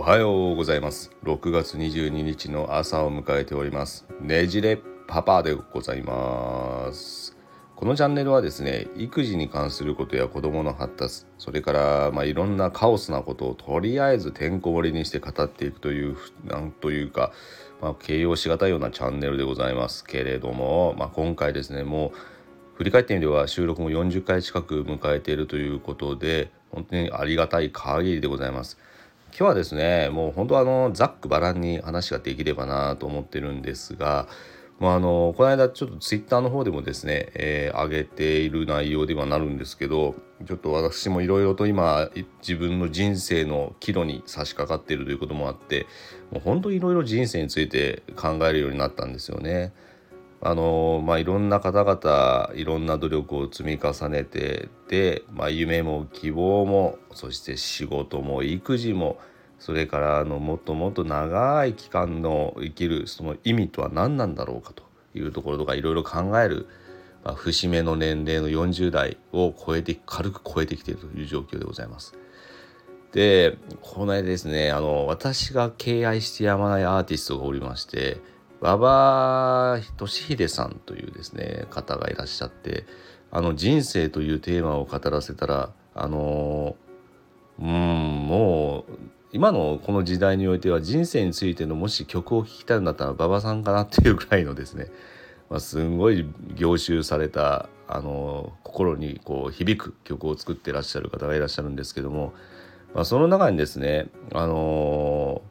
[0.00, 1.10] おはようございます。
[1.24, 4.06] 6月22日の朝を迎えております。
[4.22, 7.36] ねじれパパでございます。
[7.76, 17.30] このチャンネルはですね育児に関することや子供の発達それからまあいろんなカオスなことをとりあえずてんこ盛りにして語っていくというなんというか、
[17.82, 20.06] まあ、形容しがたいようなチャンネルでございます。
[20.06, 22.18] けれども、まあ、今回ですねもう
[22.76, 28.78] 振り返ってみれば収録も40回近く迎えているということで本当にありがたい限りでございます。
[29.30, 34.28] 今日はですねもう本当あのざっくばらんに話ができればなと思ってるんですが、
[34.78, 40.14] まあ、あのこの間ちょっとツイッターの方でもですね、えー、上げている内容ではなるんですけど
[40.46, 45.86] ちょっと私もいろいろと今自分の人生の岐路に差し掛かっているということもあって
[46.30, 49.72] もう本当いろいろ人生について考えるようになったんですよね。
[50.42, 59.18] あのまあ、いろんな方々いろんな努力を積み重ねてで、まあ、夢も希望もそして仕事も育児も
[59.58, 64.82] それからあのもっともっと長い期間の生きるその意味とは何なんだろうかと
[65.14, 66.66] いうところとかいろいろ考える、
[67.22, 72.14] まあ、節目の年齢の40代を超えて軽く超えてきているという状況でございます。
[73.12, 78.20] でこの間ですねあの私が敬愛してやまないアーティストがおりまして
[78.60, 82.84] 馬場俊秀さんというですね方がいらっしゃって
[83.30, 86.76] あの人生というテーマを語らせたらあの
[87.58, 88.98] うんもう
[89.32, 94.88] 今のこの時代においては人生についてのもし曲を聴きたいんだったら馬場さんかなっていうぐらいのですね、
[95.48, 102.32] まあ、すんごい凝集されたあの心にこう響く曲を作ってらっしゃる方がいらっしゃるんですけども、
[102.94, 105.42] まあ、その中にですねあの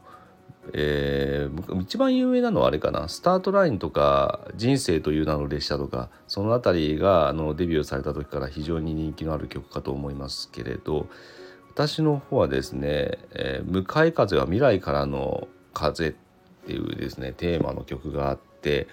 [0.73, 11.07] えー、一番有名なのはあれかな「スタートライン」とか「人生という名の列車」とかその辺りがあのデビューされた時から非常に人気のある曲かと思いますけれど
[11.71, 16.13] 私の方はですね「えー、向かい風は未来からの風」っ
[16.65, 18.87] ていうですねテーマの曲があって、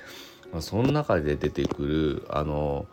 [0.52, 2.86] ま、その中で出てくるあの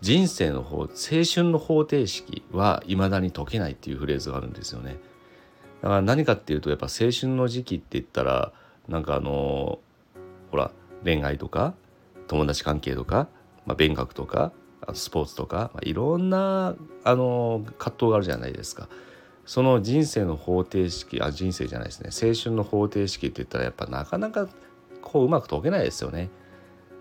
[0.00, 4.98] 人生の方青春の方程式はいまだに解けないっていうフレーズがあるんですよね。
[5.82, 8.52] だから何かっていうとやっぱ青春の時期って言ったら
[8.88, 9.78] なんかあの
[10.50, 10.70] ほら
[11.04, 11.74] 恋愛とか
[12.28, 13.28] 友達関係とか、
[13.66, 14.52] まあ、勉学とか
[14.94, 16.74] スポーツとか、まあ、いろんな
[17.04, 18.88] あの葛藤があるじゃないですか。
[19.46, 24.48] その人生の方程式あ人生じゃないですね青春の方程式って言ったらやっぱなかなか
[25.02, 26.30] こううまく解けないですよね。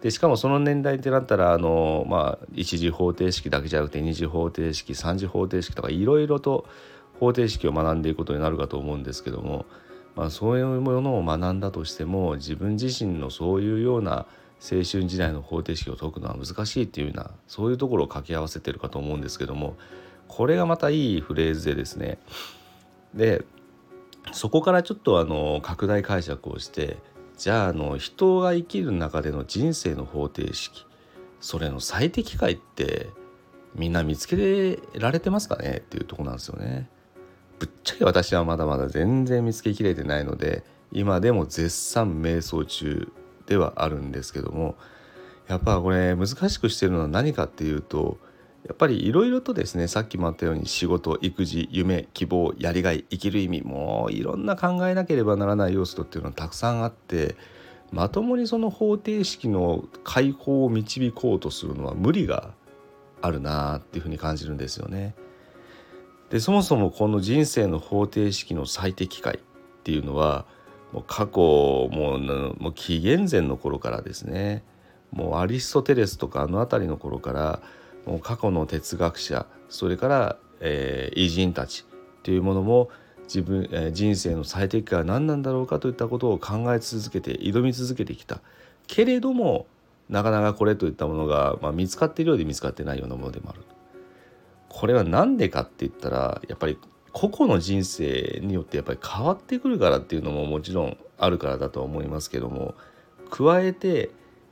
[0.02, 6.66] でしかもその年代ってなったらあの、まあ、一次方程式だけじゃなくて二次方程式三次方程式とかいろいろと
[7.20, 9.66] 方程式を学んでいくことになるかと思うんですけども、
[10.16, 14.26] まあ、そういうものを学んだとしても自分自身のそういうような
[14.62, 19.78] 青春時代の方程式を解くのは難しいっていうようなそういうところを掛け合わせてるかと思うんですけども
[20.28, 22.20] これがまたいいフレーズでですね
[23.14, 23.44] で
[24.34, 26.98] そこからちょっとあの拡大解釈をして
[27.38, 30.86] じゃああの人が生きる中での人生の方程式
[31.40, 33.08] それの最適解って
[33.76, 36.90] みんな見つけられてますかねっていうとこなんですよね。
[37.60, 43.12] ぶっちゃけ私はまだまだ全然見つけきれてないので今でも絶賛瞑想中
[43.46, 44.76] ではあるんですけども
[45.48, 48.18] やっぱこれ難しくしてるのは何かっていうと
[48.68, 57.36] やっぱりいろいろとですねさっきもあったように仕事育児夢希望やりがい生きる意味もういろんな考えなければならない要素っていうのはたくさんあって
[57.92, 62.52] まともにその方程式の解放を導こうとするのは無理が
[63.22, 65.16] あるなっていうふうに感じるんですよね。
[66.30, 70.46] でそもそもこの人生の方程式の最適解っていうのは
[70.94, 71.40] もう過去
[71.92, 74.64] もうもう紀元前の頃からですね
[75.12, 77.62] もうアリストテレスとかあの辺りの頃から
[78.06, 81.86] もう過去の哲学者それから、えー、偉人たち
[82.24, 82.90] というものも
[83.24, 88.42] 自分、えー、人生の最適解は何なんだろうかといったことを考え続けて挑み続けてきた
[88.88, 89.68] けれども
[90.10, 93.62] なかなかこれといったものが、まあ、見つかっているようで見つかってないようなものでもある。
[94.70, 96.78] これは何でかって言ったらやっぱり
[97.12, 102.76] 個々の人生によってやっぱり変わってくるからっていうのももちろんあるからだとは思いますけども
[103.30, 104.10] 加えて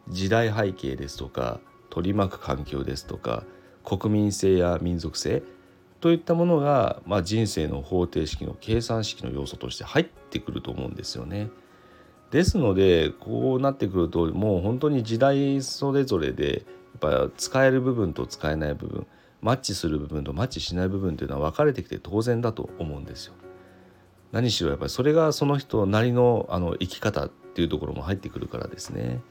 [0.09, 1.59] 時代背景ですとか
[1.89, 3.43] 取り巻く環境ですとか
[3.83, 5.43] 国民性や民族性
[5.99, 11.49] といったものが、まあ、人生の方程式の計算式の要素として入ってくると思うんですよね。
[12.29, 16.65] ですのでこうなってくるともう本当に時代それぞれで
[17.01, 19.07] やっぱ使える部分と使えない部分
[19.41, 23.33] マッチする部分とマッチしない部分というのは分かれてきて当然だと思うんですよ。
[24.31, 29.21] 何しろやっぱりそれがその人なりのあの生き方っていうところも入ってくるからですね。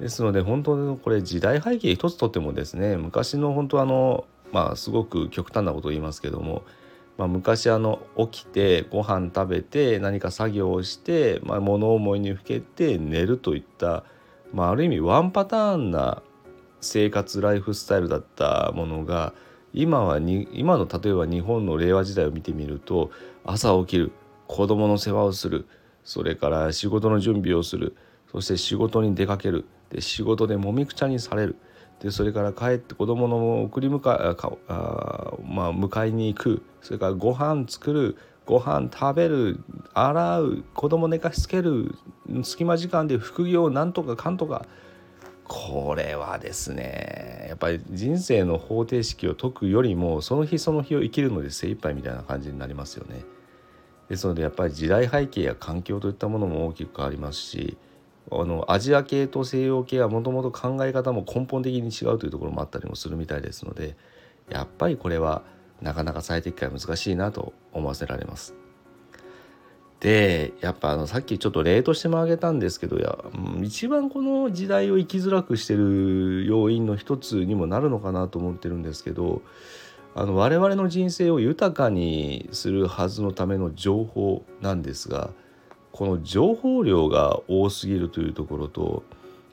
[0.00, 6.62] ですので本当にこれ時代背景一つとってもですね昔の本当あのまあすごく極端なことを言いますけども
[7.16, 14.04] まあ、昔あの起きてご飯食べて何か作業をして、まあ、物思いにふけて寝るといった、
[14.52, 16.22] まあ、ある意味ワンパターンな
[16.84, 19.32] 生活ライフスタイルだったものが
[19.72, 23.10] 今はに今の例えば日本の令和時代を見てみると
[23.44, 24.12] 朝起きる
[24.46, 25.66] 子供の世話をする
[26.04, 27.96] それから仕事の準備をする
[28.30, 31.56] そして仕事に出かけるで仕事でもみくちゃにされる
[32.00, 34.36] でそれから帰って子供の送り迎え
[34.68, 39.60] あまあ、迎えに行くそれからご飯作るご飯食べる
[39.94, 41.94] 洗う子供寝かしつける
[42.42, 44.66] 隙間時間で副業なんとかかんとか
[45.46, 53.24] これはですねやっぱり人生の方程式を解くよりもその日その日を生きるので精一杯みたいな感じになりますよね。
[54.08, 57.78] ですのでやっぱり時代背景や環境といったものも大きく変わりますし
[58.30, 63.96] あのアジア系と西洋系はもともと考え方も根本的に違うというところもあったりもするみたいですので
[64.50, 65.42] やっぱりこれは
[65.80, 68.63] なかなか最適化は難しいなと思わせられます。
[70.04, 73.16] でやっぱあのさっきちょっと例としても挙げたんですけどや
[73.62, 79.40] 一番この時代を生きづらくしてる要因の一つにもなるのかなと思ってるんですけど
[80.14, 85.30] あの我々の人生を豊かにするはずのための情報なんですが
[85.90, 89.04] この情報量が多すぎるというところと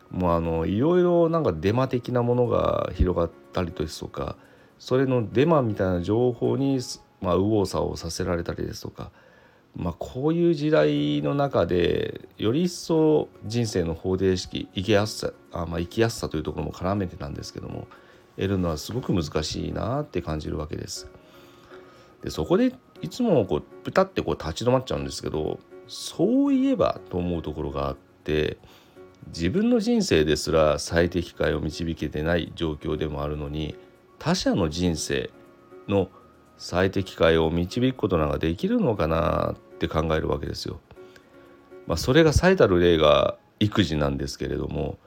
[0.10, 4.36] もうあのいろいろなんかデマ的なものが広がったりですとか
[4.80, 6.82] それのデマみたいな情報に、
[7.22, 9.12] まあ、右往左往させられたりですとか、
[9.76, 17.88] まあ、こういう時代の中でより一層人生の方程式生きやすさあ、まあ、生きやすさというところも絡めてなんですけども
[18.36, 21.10] 得るのはすごく難しいなって感じるわけです。
[22.24, 28.58] でそこでいつもこうプタってこう立ち止まっちゃうんですけどそういえばと思うところがあって
[29.28, 33.76] 自分の人生ですら最適解を導けてない状況でもあるのに
[34.20, 35.32] 他者の人生
[35.88, 36.10] の
[36.62, 40.80] 最適解を導くことなんかできるのかなって考えるわけですよ。
[41.88, 45.00] まあ、それが最たる例が育児なんですけれども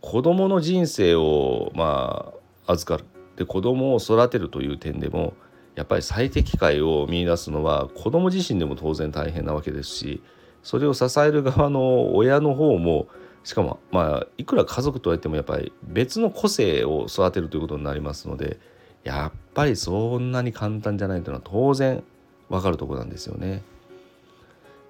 [0.00, 2.32] 子どもの人生をま
[2.66, 5.34] あ預かるで子どもを育てるという点でも
[5.74, 10.22] やっぱり最適解を見いだすのは子ども自身でも当然大変なわけですし
[10.62, 13.08] それを支える側の親の方も
[13.42, 18.60] しかもまあいくら家族とはいってもやっぱり別の個性を育てるということになりますので
[19.04, 22.02] やっぱりそんなに簡単じゃないというのは当然
[22.48, 23.62] わかるとこなんですよね。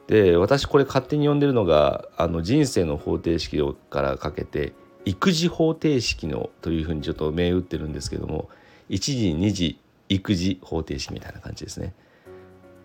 [0.07, 3.61] で私これ勝手に呼んでるのがあの人生の方程式
[3.91, 4.73] からかけて
[5.05, 8.49] 育児方程式のというふうにちょっと銘打ってるんですけども
[8.89, 9.79] 1時2時
[10.09, 11.95] 育児方程式みたいな感じですね。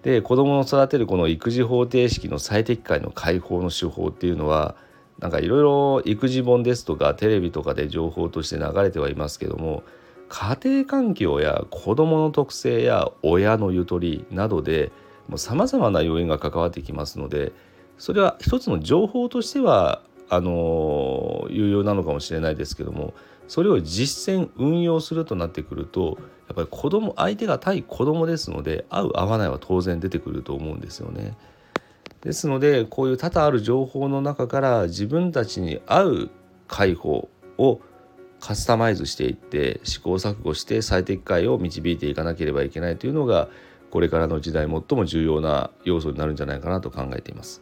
[0.03, 4.75] で子供を育てるこの育児方程式の最適解の解放の手法っていうのは
[5.19, 9.83] なんかいろいろ育児本ですとかテレビとかで情報として流れてはいますけども
[10.33, 14.91] 家庭環境や子どもの特性や親のゆとりなどで
[15.35, 17.51] さまざまな要因が関わってきますので
[17.99, 23.13] それは一つの情報としてはあの有用なのかもしれないですけども
[23.47, 31.37] それを実践運用するとなってくるとやっぱり子供相手が対子供ですので合う合わないは当然出てくると思うんですよね。
[32.21, 36.29] ですのでこういう多々ある情報の中から自分たちに合う
[36.67, 37.81] 解放を
[38.43, 43.47] カスタマイズしていって試行錯誤して最適解を導いていかなければいけないというのが
[43.89, 47.61] これからの時代最も重要な要素になるんじゃないかなと考えています。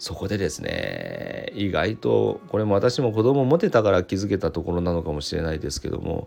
[0.00, 6.26] そこでですね意外とこれも私も子供を持てたから気づけたところなのかもしれないですけども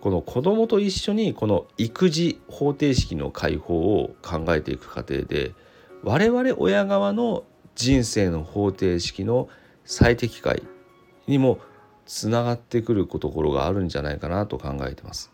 [0.00, 5.54] この子供と一緒にこの育児方程式の解放を考えていく過程で
[6.02, 7.44] 我々親側の
[7.76, 9.48] 人生の方程式の
[9.84, 10.64] 最適解
[11.28, 11.60] にも
[12.06, 15.32] つながってくるところがあるんじゃないかなと考えてます。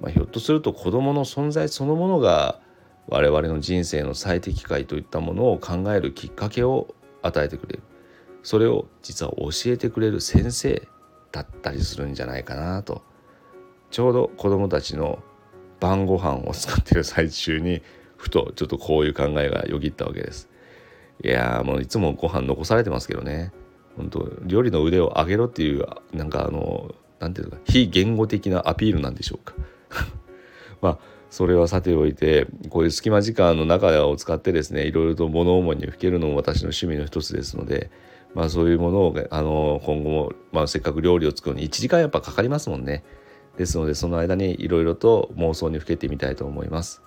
[0.00, 2.60] まあ、ひょっとすると子どもの存在そのものが
[3.08, 7.82] 我々の人生の最適解といったものを考えるきっかけを与えてくれる
[8.42, 10.82] それを実は教えてくれる先生
[11.30, 13.02] だったりするんじゃないかなと
[13.90, 15.22] ちょうど子どもたちの
[15.78, 17.82] 晩ご飯を使ってる最中に
[18.16, 20.48] ふとちょっとこういう考えがよぎったわけです。
[21.24, 23.52] いやもういつもご飯残されてますけどね
[23.96, 29.54] 本当料理の腕を上げろっていうなんかあの何て言うか非言語的なアピールなんでしょうか。
[30.80, 30.98] まあ
[31.30, 37.90] それはさておいてこういう隙間時間の中を使ってですねいろいろと物思いにふけるのも私の趣味の一つですので、
[38.34, 43.02] まあ、そういうものをあの今後も、まあ、せっかく料理を作るのに1時間やっぱかかりますもんね。
[43.56, 47.02] ですのでその間にいろいろと妄想にふけてみたいと思います。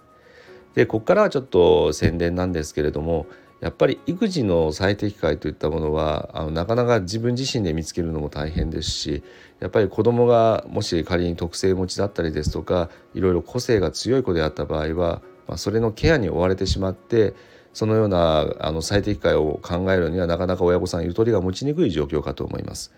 [0.74, 3.27] でここからはちょっと宣伝なんですけれども
[3.65, 9.24] やっぱり育児の最適解といったものはあのなかなか自分自身で見つけるのも大変ですし
[9.60, 17.34] やっぱり子供がもし仮に特性持ちだったりですとかいろいろ個性が強い子であった場合は、まあ、それのケアに追われてしまって
[17.74, 22.93] そのようなあの最適解を考えるにはなかなか親御さんゆとりが持ちにくい状況かと思います。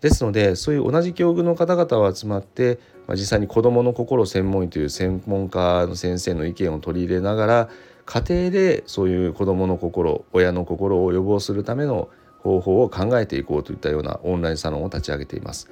[0.00, 7.68] ですのでそういう同じ境遇の方々を集まって、まあ、実際に子どもの心専門医という専門家の先生の意見を取り入れながら
[8.10, 12.08] 家庭でそういう子どもの心親の心を予防するための
[12.40, 15.70] 方法を考えていこうといったようなオンラインサロンを立ち上げています。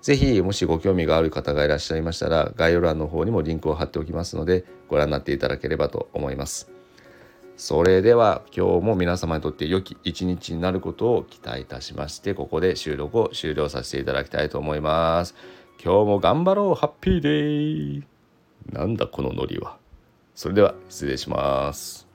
[0.00, 6.70] ぜひもしご興味がある方がいらっしゃいましたら概要欄の方にもリンクを貼っておきますのでご覧になっていただければと思います。
[7.58, 15.34] それでは今日も皆様にとって良き一日になることを期待いたしましてここで収録を終了させていただきたいと思います。
[15.84, 18.02] 今日も頑張ろうハッピーデー
[18.72, 19.83] なんだこのノリは。
[20.34, 22.06] それでは失礼します。